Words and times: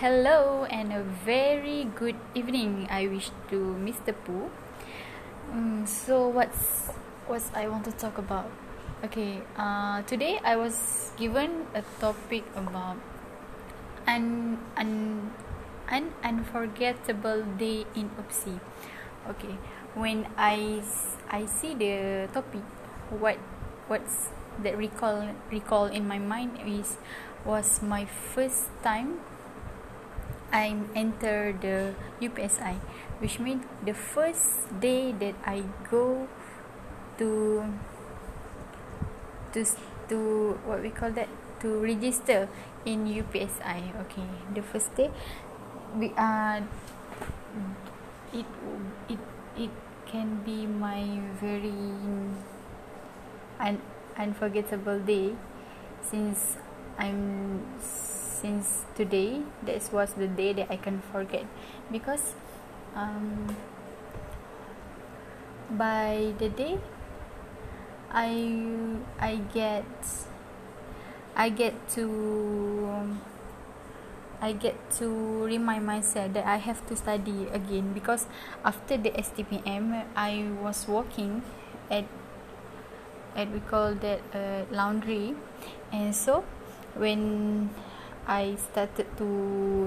hello 0.00 0.64
and 0.72 0.96
a 0.96 1.04
very 1.28 1.84
good 1.92 2.16
evening. 2.32 2.88
I 2.88 3.04
wish 3.04 3.28
to 3.52 3.76
Mr. 3.76 4.16
Pooh. 4.24 4.48
Um, 5.52 5.84
so 5.84 6.24
what's 6.24 6.88
what 7.28 7.44
I 7.52 7.68
want 7.68 7.84
to 7.84 7.92
talk 7.92 8.16
about? 8.16 8.48
Okay, 9.04 9.44
uh, 9.60 10.00
today 10.08 10.40
I 10.40 10.56
was 10.56 11.12
given 11.20 11.68
a 11.76 11.84
topic 12.00 12.48
about 12.56 12.96
an 14.08 14.56
an 14.80 15.36
an 15.92 16.16
unforgettable 16.24 17.44
day 17.60 17.84
in 17.92 18.08
Upsi. 18.16 18.56
Okay, 19.28 19.60
when 19.92 20.24
I 20.40 20.80
I 21.28 21.44
see 21.44 21.76
the 21.76 22.24
topic, 22.32 22.64
what 23.12 23.36
what's 23.84 24.32
that 24.64 24.80
recall 24.80 25.28
recall 25.52 25.92
in 25.92 26.08
my 26.08 26.16
mind 26.16 26.56
is 26.64 26.96
was 27.44 27.84
my 27.84 28.08
first 28.08 28.72
time 28.80 29.20
I 30.52 30.76
enter 30.94 31.54
the 31.54 31.94
UPSI 32.20 32.76
which 33.18 33.38
means 33.38 33.64
the 33.84 33.94
first 33.94 34.66
day 34.80 35.12
that 35.12 35.34
I 35.46 35.62
go 35.90 36.26
to 37.18 37.64
to 39.52 39.60
to 40.08 40.18
what 40.66 40.82
we 40.82 40.90
call 40.90 41.10
that 41.12 41.28
to 41.60 41.78
register 41.78 42.48
in 42.84 43.06
UPSI 43.06 43.94
okay. 44.06 44.28
The 44.54 44.62
first 44.62 44.94
day 44.96 45.10
we 45.94 46.12
are 46.16 46.62
uh, 46.62 47.72
it 48.32 48.46
it 49.08 49.22
it 49.56 49.72
can 50.06 50.42
be 50.42 50.66
my 50.66 51.20
very 51.38 51.94
un, 53.60 53.78
unforgettable 54.18 54.98
day 54.98 55.36
since 56.02 56.56
I'm 56.98 57.62
since 58.40 58.88
today 58.96 59.42
that 59.62 59.76
was 59.92 60.14
the 60.14 60.26
day 60.26 60.52
that 60.54 60.72
I 60.72 60.76
can 60.76 61.02
forget. 61.12 61.44
Because 61.92 62.34
um, 62.96 63.56
by 65.70 66.32
the 66.38 66.48
day 66.48 66.78
I 68.10 68.32
I 69.20 69.36
get 69.52 69.86
I 71.36 71.48
get 71.48 71.76
to 71.94 72.04
I 74.40 74.52
get 74.56 74.74
to 74.96 75.44
remind 75.44 75.84
myself 75.84 76.32
that 76.32 76.46
I 76.48 76.56
have 76.56 76.80
to 76.88 76.96
study 76.96 77.46
again. 77.52 77.92
Because 77.92 78.26
after 78.64 78.96
the 78.96 79.10
STPM 79.12 80.08
I 80.16 80.48
was 80.64 80.88
working 80.88 81.42
at 81.90 82.08
at 83.36 83.52
we 83.52 83.60
call 83.60 83.94
that 84.00 84.20
uh, 84.34 84.64
laundry. 84.74 85.36
And 85.92 86.16
so 86.16 86.42
when 86.96 87.70
I 88.26 88.56
started 88.56 89.06
to 89.18 89.28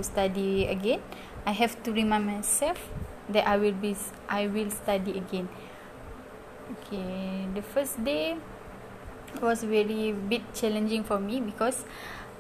study 0.01 0.67
again. 0.67 1.01
I 1.45 1.51
have 1.51 1.81
to 1.83 1.91
remind 1.91 2.25
myself 2.25 2.79
that 3.29 3.47
I 3.47 3.57
will 3.57 3.75
be 3.75 3.95
I 4.29 4.47
will 4.47 4.69
study 4.71 5.17
again. 5.17 5.49
Okay 6.71 7.47
the 7.53 7.61
first 7.61 8.03
day 8.03 8.37
was 9.41 9.63
very 9.63 10.11
bit 10.13 10.41
challenging 10.53 11.03
for 11.03 11.19
me 11.19 11.41
because 11.41 11.85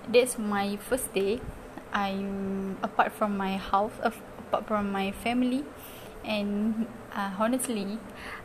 that's 0.07 0.37
my 0.37 0.77
first 0.77 1.13
day. 1.13 1.41
I'm 1.93 2.77
apart 2.81 3.13
from 3.13 3.37
my 3.37 3.57
house 3.57 3.93
apart 4.01 4.65
from 4.65 4.91
my 4.91 5.11
family 5.11 5.61
and 6.25 6.87
uh, 7.13 7.31
honestly 7.39 7.99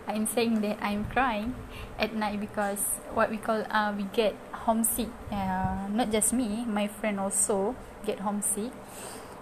I'm 0.07 0.27
saying 0.27 0.61
that 0.63 0.79
I'm 0.81 1.05
crying 1.07 1.55
at 1.99 2.15
night 2.15 2.41
because 2.41 2.81
what 3.15 3.31
we 3.31 3.37
call 3.37 3.65
uh, 3.71 3.93
we 3.97 4.05
get 4.13 4.35
homesick. 4.53 5.09
Uh, 5.31 5.89
not 5.91 6.11
just 6.11 6.33
me 6.33 6.65
my 6.67 6.89
friend 6.89 7.21
also 7.21 7.77
get 8.05 8.21
homesick. 8.21 8.73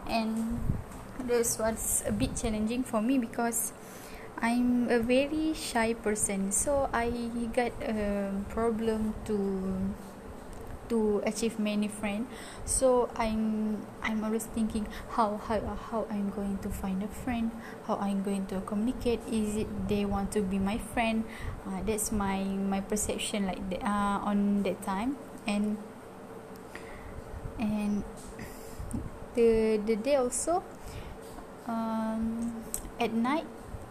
And 0.08 0.60
this 1.24 1.58
was 1.58 2.04
a 2.06 2.12
bit 2.12 2.36
challenging 2.36 2.84
for 2.84 3.02
me 3.02 3.18
because 3.18 3.72
I'm 4.38 4.88
a 4.90 4.98
very 5.00 5.54
shy 5.54 5.94
person. 5.94 6.52
So 6.52 6.88
I 6.92 7.10
got 7.54 7.72
a 7.82 8.30
problem 8.50 9.14
to 9.24 9.36
to 10.88 11.22
achieve 11.24 11.58
many 11.58 11.88
friends. 11.88 12.26
So 12.64 13.08
i'm 13.16 13.84
i'm 14.02 14.24
always 14.24 14.46
thinking 14.46 14.86
how 15.10 15.40
how 15.46 15.60
how 15.90 16.06
i'm 16.10 16.30
going 16.30 16.58
to 16.58 16.68
find 16.70 17.02
a 17.02 17.08
friend 17.08 17.50
how 17.86 17.96
i'm 17.96 18.22
going 18.22 18.46
to 18.46 18.60
communicate. 18.62 19.20
Is 19.30 19.56
it 19.56 19.88
they 19.88 20.04
want 20.04 20.32
to 20.32 20.42
be 20.42 20.58
my 20.58 20.78
friend? 20.78 21.24
Uh, 21.66 21.82
that's 21.84 22.12
my 22.12 22.44
my 22.44 22.80
perception 22.80 23.46
like 23.46 23.62
the, 23.70 23.78
uh, 23.82 24.22
on 24.22 24.62
that 24.62 24.82
time. 24.82 25.16
And 25.46 25.78
and 27.58 28.04
the 29.34 29.80
the 29.84 29.96
day 29.96 30.16
also 30.16 30.62
um, 31.68 32.64
at 32.98 33.12
night 33.12 33.46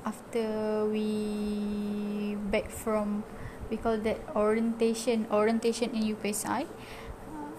after 0.05 0.85
we 0.85 2.37
back 2.51 2.69
from 2.69 3.23
we 3.69 3.77
call 3.77 3.97
that 3.97 4.19
orientation 4.35 5.27
orientation 5.31 5.91
in 5.95 6.15
UPSI 6.15 6.65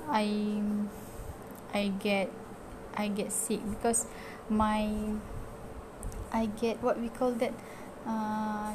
I. 0.09 0.27
I 1.77 1.93
get 2.01 2.33
I 2.97 3.09
get 3.09 3.33
sick 3.33 3.61
because 3.69 4.07
my 4.49 4.89
I 6.33 6.47
get 6.57 6.83
what 6.83 6.97
we 6.97 7.13
call 7.13 7.33
that 7.37 7.53
uh, 8.09 8.73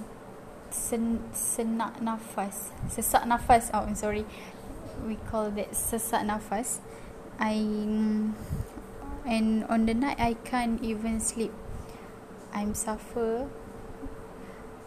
sen, 0.70 1.26
senak 1.34 1.98
nafas 1.98 2.70
sesak 2.94 3.26
nafas 3.26 3.74
oh 3.74 3.88
I'm 3.90 3.98
sorry. 3.98 4.26
We 5.02 5.18
call 5.34 5.50
that 5.58 5.74
sesak 5.74 6.22
nafas. 6.30 6.78
I 7.42 7.58
and 9.26 9.66
on 9.66 9.90
the 9.90 9.98
night 9.98 10.22
I 10.22 10.38
can't 10.46 10.78
even 10.86 11.18
sleep. 11.18 11.54
I'm 12.54 12.76
suffer 12.76 13.50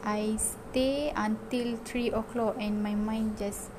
I 0.05 0.37
stay 0.37 1.13
until 1.17 1.77
three 1.85 2.11
o'clock 2.13 2.57
and 2.61 2.83
my 2.83 2.95
mind 2.95 3.39
just 3.39 3.73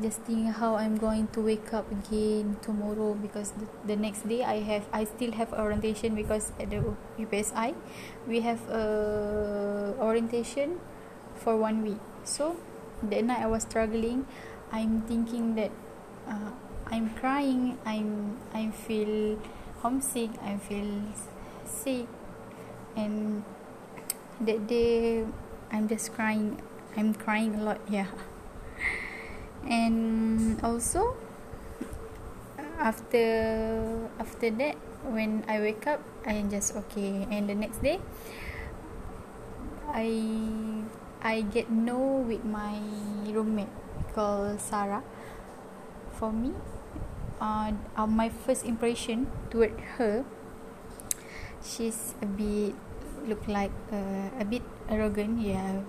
just 0.00 0.20
think 0.22 0.54
how 0.56 0.76
I'm 0.76 0.96
going 0.96 1.28
to 1.34 1.40
wake 1.40 1.74
up 1.74 1.90
again 1.90 2.56
tomorrow 2.62 3.14
because 3.14 3.52
the, 3.52 3.66
the 3.84 3.96
next 3.96 4.28
day 4.28 4.44
I 4.44 4.60
have 4.60 4.84
I 4.92 5.04
still 5.04 5.32
have 5.32 5.52
orientation 5.52 6.14
because 6.14 6.52
at 6.60 6.70
the 6.70 6.84
UPSI 7.18 7.74
we 8.28 8.40
have 8.40 8.60
a 8.68 9.96
orientation 9.98 10.80
for 11.34 11.56
one 11.56 11.82
week. 11.82 12.00
So 12.24 12.56
that 13.02 13.24
night 13.24 13.40
I 13.40 13.46
was 13.46 13.62
struggling. 13.64 14.26
I'm 14.70 15.02
thinking 15.02 15.54
that 15.56 15.72
uh, 16.28 16.52
I'm 16.86 17.10
crying. 17.16 17.78
I'm 17.84 18.38
I 18.52 18.70
feel 18.70 19.40
homesick. 19.80 20.30
I 20.42 20.56
feel 20.56 21.08
sick. 21.64 22.06
And 22.96 23.44
that 24.40 24.66
day 24.66 25.24
I'm 25.72 25.88
just 25.88 26.12
crying 26.12 26.60
I'm 26.96 27.14
crying 27.14 27.54
a 27.54 27.62
lot 27.62 27.80
yeah. 27.88 28.10
And 29.66 30.60
also 30.62 31.16
after 32.80 34.08
after 34.18 34.50
that 34.50 34.76
when 35.04 35.44
I 35.46 35.60
wake 35.60 35.86
up 35.86 36.00
I 36.26 36.34
am 36.40 36.50
just 36.50 36.74
okay. 36.76 37.26
And 37.30 37.48
the 37.48 37.54
next 37.54 37.82
day 37.82 38.00
I 39.88 40.10
I 41.22 41.42
get 41.42 41.70
know 41.70 42.24
with 42.26 42.44
my 42.44 42.80
roommate 43.28 43.72
called 44.14 44.60
Sarah. 44.60 45.04
For 46.18 46.32
me 46.32 46.52
uh, 47.40 47.72
uh 47.96 48.06
my 48.06 48.28
first 48.28 48.64
impression 48.64 49.26
toward 49.48 49.72
her 49.96 50.24
she's 51.64 52.14
a 52.20 52.26
bit 52.26 52.74
look 53.26 53.46
like 53.48 53.72
uh, 53.92 54.30
a 54.38 54.44
bit 54.44 54.62
arrogant 54.88 55.40
yeah. 55.40 55.80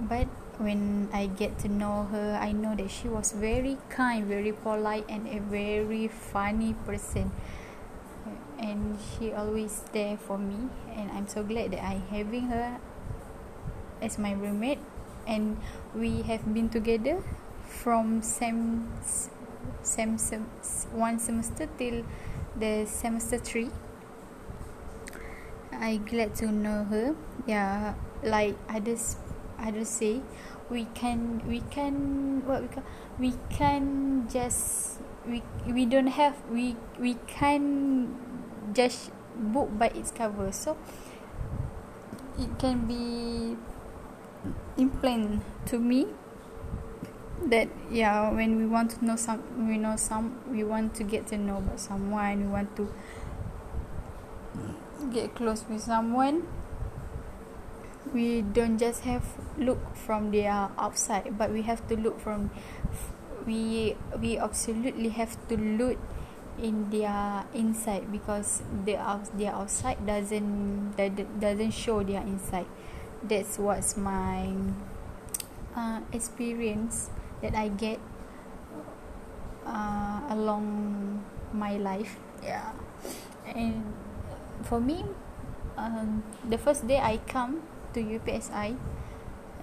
But 0.00 0.28
when 0.58 1.08
I 1.12 1.26
get 1.26 1.58
to 1.60 1.68
know 1.68 2.08
her 2.10 2.38
I 2.40 2.52
know 2.52 2.74
that 2.74 2.90
she 2.90 3.08
was 3.08 3.32
very 3.32 3.78
kind 3.88 4.26
very 4.26 4.52
polite 4.52 5.04
and 5.08 5.26
a 5.26 5.38
very 5.40 6.08
funny 6.08 6.74
person. 6.86 7.30
And 8.58 8.98
she 8.98 9.32
always 9.32 9.84
there 9.92 10.16
for 10.16 10.38
me 10.38 10.68
and 10.94 11.10
I'm 11.12 11.28
so 11.28 11.42
glad 11.42 11.72
that 11.72 11.84
I 11.84 12.00
having 12.10 12.48
her 12.48 12.80
as 14.00 14.18
my 14.18 14.32
roommate. 14.32 14.80
And 15.26 15.58
we 15.94 16.22
have 16.22 16.54
been 16.54 16.68
together 16.68 17.22
from 17.66 18.22
same 18.22 18.88
same 19.82 20.18
sem- 20.18 20.50
one 20.92 21.18
semester 21.18 21.68
till 21.78 22.04
the 22.58 22.86
semester 22.86 23.38
3 23.38 23.70
I 25.80 25.96
glad 25.98 26.34
to 26.36 26.50
know 26.50 26.84
her. 26.84 27.14
Yeah 27.46 27.94
like 28.22 28.56
others 28.68 29.16
others 29.58 29.88
say 29.88 30.20
we 30.70 30.84
can 30.94 31.40
we 31.46 31.60
can 31.70 32.42
what 32.44 32.62
we 32.62 32.68
can 32.68 32.82
we 33.18 33.32
can 33.50 34.28
just 34.28 34.98
we 35.26 35.42
we 35.66 35.86
don't 35.86 36.08
have 36.08 36.34
we 36.50 36.76
we 36.98 37.14
can 37.26 38.14
just 38.72 39.10
book 39.36 39.70
by 39.78 39.88
its 39.88 40.10
cover. 40.10 40.50
So 40.52 40.76
it 42.38 42.58
can 42.58 42.86
be 42.86 43.56
implant 44.76 45.42
to 45.66 45.78
me 45.78 46.06
that 47.46 47.68
yeah 47.90 48.30
when 48.32 48.56
we 48.56 48.66
want 48.66 48.90
to 48.90 49.04
know 49.04 49.16
some 49.16 49.68
we 49.68 49.78
know 49.78 49.96
some 49.96 50.36
we 50.50 50.64
want 50.64 50.94
to 50.94 51.04
get 51.04 51.26
to 51.26 51.38
know 51.38 51.58
about 51.58 51.78
someone 51.78 52.40
we 52.40 52.46
want 52.46 52.74
to 52.76 52.92
get 55.12 55.34
close 55.34 55.64
with 55.68 55.82
someone 55.82 56.46
we 58.12 58.40
don't 58.42 58.78
just 58.78 59.02
have 59.02 59.24
look 59.58 59.96
from 59.96 60.30
their 60.30 60.70
outside 60.78 61.36
but 61.36 61.50
we 61.50 61.62
have 61.62 61.86
to 61.88 61.96
look 61.96 62.20
from 62.20 62.50
we 63.46 63.96
we 64.20 64.38
absolutely 64.38 65.08
have 65.10 65.36
to 65.48 65.56
look 65.56 65.98
in 66.58 66.88
their 66.90 67.44
inside 67.52 68.10
because 68.10 68.62
the 68.84 68.96
their 69.36 69.52
outside 69.52 70.00
doesn't 70.06 70.96
doesn't 71.40 71.72
show 71.72 72.02
their 72.02 72.22
inside. 72.22 72.66
That's 73.22 73.58
what's 73.58 73.96
my 73.96 74.52
uh, 75.76 76.00
experience 76.12 77.10
that 77.42 77.54
I 77.54 77.68
get 77.68 78.00
uh, 79.64 80.20
along 80.30 81.24
my 81.52 81.76
life. 81.76 82.16
Yeah. 82.42 82.72
And 83.54 83.94
for 84.62 84.80
me 84.80 85.04
um, 85.76 86.22
the 86.48 86.58
first 86.58 86.86
day 86.86 86.98
I 86.98 87.18
come 87.26 87.62
to 87.94 88.00
UPSI 88.00 88.76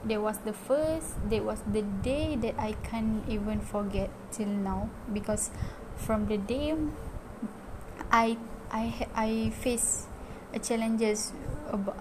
there 0.04 0.20
was 0.20 0.38
the 0.40 0.54
first 0.54 1.16
there 1.30 1.44
was 1.44 1.64
the 1.72 1.82
day 1.82 2.36
that 2.36 2.56
I 2.60 2.74
can't 2.84 3.24
even 3.28 3.62
forget 3.62 4.10
till 4.32 4.52
now 4.52 4.90
because 5.12 5.50
from 5.96 6.28
the 6.28 6.38
day 6.38 6.76
I 8.12 8.38
I 8.72 9.08
I 9.16 9.30
face 9.56 10.08
a 10.54 10.60
challenges 10.60 11.32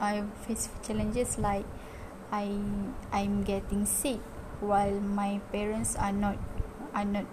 I 0.00 0.24
face 0.44 0.68
challenges 0.82 1.38
like 1.38 1.64
I 2.32 2.58
I'm 3.12 3.44
getting 3.44 3.86
sick 3.86 4.18
while 4.60 4.98
my 5.00 5.40
parents 5.52 5.94
are 5.96 6.12
not 6.12 6.36
are 6.94 7.06
not 7.06 7.26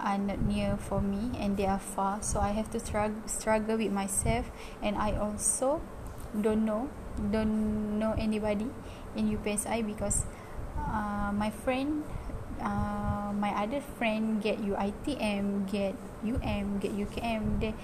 are 0.00 0.18
not 0.18 0.40
near 0.42 0.76
for 0.76 1.00
me 1.00 1.30
and 1.38 1.56
they 1.56 1.66
are 1.66 1.78
far. 1.78 2.22
So 2.22 2.40
I 2.40 2.50
have 2.50 2.70
to 2.72 2.80
struggle 2.80 3.20
struggle 3.26 3.76
with 3.76 3.92
myself 3.92 4.50
and 4.82 4.96
I 4.96 5.16
also 5.16 5.80
don't 6.32 6.64
know 6.64 6.88
don't 7.30 7.98
know 7.98 8.14
anybody 8.16 8.66
in 9.16 9.28
UPSI 9.28 9.84
because 9.84 10.24
uh, 10.78 11.30
my 11.34 11.50
friend 11.50 12.04
uh, 12.62 13.32
my 13.34 13.50
other 13.56 13.80
friend 13.98 14.40
get 14.40 14.60
UITM 14.62 15.68
get 15.70 15.94
UM 16.24 16.78
get 16.78 16.92
UKM 16.96 17.60
they 17.60 17.74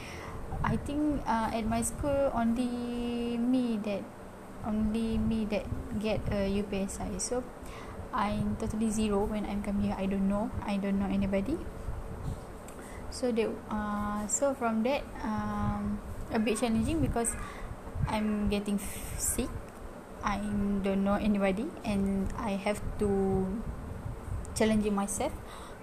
I 0.62 0.76
think 0.76 1.20
uh, 1.26 1.50
at 1.52 1.66
my 1.66 1.82
school 1.82 2.32
only 2.32 3.36
me 3.36 3.76
that 3.84 4.02
only 4.64 5.18
me 5.18 5.44
that 5.52 5.66
get 6.00 6.20
a 6.30 6.48
UPSI 6.48 7.20
so 7.20 7.44
I'm 8.16 8.56
totally 8.56 8.88
zero 8.88 9.28
when 9.28 9.44
I'm 9.44 9.60
come 9.62 9.84
here. 9.84 9.94
I 9.98 10.06
don't 10.06 10.28
know 10.28 10.50
I 10.64 10.78
don't 10.78 10.98
know 10.98 11.10
anybody 11.10 11.58
so 13.10 13.32
that 13.32 13.48
uh, 13.70 14.26
so 14.26 14.54
from 14.54 14.82
that 14.82 15.02
um, 15.22 15.98
a 16.32 16.38
bit 16.38 16.58
challenging 16.58 17.00
because 17.00 17.34
I'm 18.08 18.48
getting 18.48 18.78
sick. 19.18 19.50
I 20.22 20.38
don't 20.82 21.04
know 21.04 21.14
anybody 21.14 21.70
and 21.84 22.32
I 22.36 22.58
have 22.58 22.82
to 22.98 23.46
challenge 24.54 24.88
myself 24.90 25.32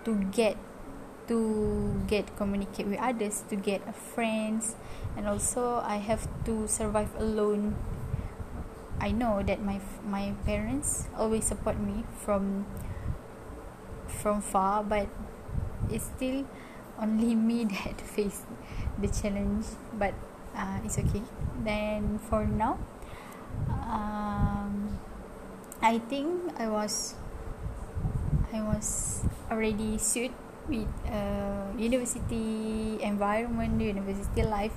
to 0.04 0.16
get 0.36 0.58
to 1.28 2.04
get 2.08 2.36
communicate 2.36 2.88
with 2.88 3.00
others 3.00 3.44
to 3.50 3.56
get 3.56 3.84
friends. 3.96 4.76
And 5.16 5.28
also 5.28 5.80
I 5.84 5.98
have 5.98 6.28
to 6.46 6.68
survive 6.68 7.16
alone. 7.16 7.76
I 9.00 9.12
know 9.12 9.44
that 9.44 9.64
my 9.64 9.80
my 10.04 10.36
parents 10.46 11.08
always 11.16 11.46
support 11.46 11.80
me 11.80 12.04
from 12.24 12.66
from 14.08 14.42
far 14.42 14.84
but 14.84 15.08
it's 15.90 16.06
still 16.16 16.46
only 17.02 17.36
me 17.50 17.66
that 17.66 18.02
face 18.02 18.44
the 19.00 19.08
challenge 19.08 19.66
but 19.94 20.14
uh, 20.56 20.80
it's 20.84 20.98
okay. 20.98 21.22
Then 21.64 22.20
for 22.30 22.46
now 22.46 22.80
um, 23.70 25.00
I 25.82 26.00
think 26.00 26.54
I 26.60 26.68
was 26.68 27.16
I 28.54 28.62
was 28.62 29.24
already 29.50 29.98
suit 29.98 30.32
with 30.70 30.88
uh, 31.10 31.74
university 31.78 33.02
environment 33.02 33.82
university 33.82 34.44
life. 34.44 34.74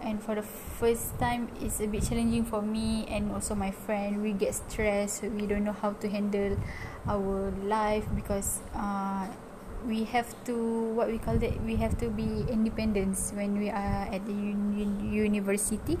And 0.00 0.22
for 0.22 0.36
the 0.36 0.46
first 0.78 1.18
time 1.18 1.48
it's 1.60 1.80
a 1.80 1.86
bit 1.86 2.06
challenging 2.06 2.44
for 2.44 2.62
me 2.62 3.04
and 3.08 3.32
also 3.32 3.54
my 3.54 3.72
friend. 3.72 4.22
We 4.22 4.32
get 4.32 4.54
stressed. 4.54 5.22
We 5.22 5.46
don't 5.46 5.64
know 5.64 5.74
how 5.74 5.92
to 5.98 6.08
handle 6.08 6.56
our 7.08 7.50
life 7.64 8.04
because 8.14 8.60
uh, 8.76 9.26
we 9.86 10.04
have 10.04 10.28
to 10.44 10.54
what 10.94 11.08
we 11.08 11.18
call 11.18 11.36
that 11.38 11.54
we 11.64 11.76
have 11.76 11.98
to 11.98 12.08
be 12.10 12.44
independence 12.48 13.32
when 13.34 13.58
we 13.58 13.70
are 13.70 14.08
at 14.10 14.24
the 14.26 14.32
uni- 14.32 15.06
university. 15.06 15.98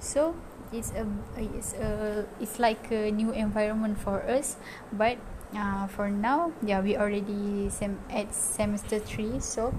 So 0.00 0.34
it's 0.72 0.92
a 0.92 1.06
it's 1.36 1.74
a 1.74 2.24
it's 2.40 2.58
like 2.58 2.90
a 2.90 3.10
new 3.10 3.30
environment 3.32 3.98
for 3.98 4.22
us. 4.24 4.56
But 4.92 5.18
uh, 5.56 5.86
for 5.88 6.10
now 6.10 6.52
yeah 6.62 6.80
we 6.80 6.96
already 6.96 7.68
sem- 7.70 7.98
at 8.10 8.34
semester 8.34 8.98
3 8.98 9.40
so 9.40 9.74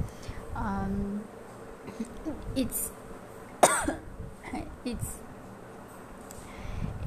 um, 0.56 1.22
it's 2.56 2.92
it's 4.86 5.20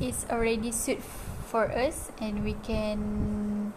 it's 0.00 0.26
already 0.30 0.72
suit 0.72 1.00
for 1.46 1.70
us 1.70 2.10
and 2.20 2.44
we 2.44 2.54
can 2.64 3.72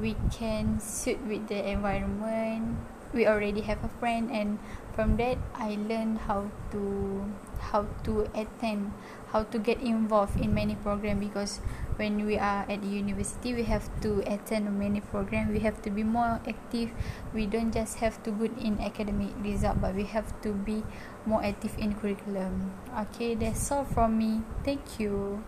we 0.00 0.16
can 0.30 0.80
suit 0.80 1.20
with 1.26 1.48
the 1.48 1.70
environment. 1.70 2.78
We 3.12 3.26
already 3.26 3.62
have 3.62 3.82
a 3.84 3.88
friend 4.00 4.30
and 4.30 4.58
from 4.92 5.16
that 5.16 5.38
I 5.54 5.76
learned 5.76 6.24
how 6.28 6.50
to 6.72 7.24
how 7.60 7.86
to 8.04 8.28
attend 8.34 8.92
how 9.32 9.44
to 9.44 9.58
get 9.58 9.80
involved 9.80 10.40
in 10.40 10.54
many 10.54 10.74
program 10.76 11.20
because 11.20 11.60
when 11.96 12.24
we 12.24 12.36
are 12.36 12.64
at 12.68 12.80
the 12.82 12.88
university 12.88 13.54
we 13.54 13.64
have 13.64 13.88
to 14.00 14.20
attend 14.26 14.68
many 14.78 15.00
program. 15.00 15.52
We 15.52 15.60
have 15.60 15.80
to 15.82 15.90
be 15.90 16.02
more 16.02 16.40
active. 16.46 16.92
We 17.32 17.46
don't 17.46 17.72
just 17.72 17.98
have 17.98 18.22
to 18.24 18.30
good 18.30 18.56
in 18.58 18.80
academic 18.80 19.32
result 19.40 19.80
but 19.80 19.94
we 19.94 20.04
have 20.04 20.28
to 20.42 20.52
be 20.52 20.84
more 21.24 21.42
active 21.42 21.76
in 21.78 21.94
curriculum. 21.94 22.72
Okay 23.08 23.34
that's 23.34 23.70
all 23.72 23.84
from 23.84 24.18
me. 24.18 24.42
Thank 24.64 25.00
you 25.00 25.44